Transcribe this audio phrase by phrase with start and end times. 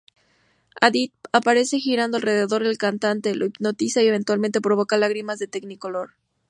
[0.81, 6.15] Hadid aparece girando alrededor del cantante, lo hipnotiza y eventualmente provoca lágrimas de technicolor.